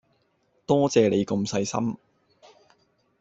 [0.65, 1.95] 多謝你咁細心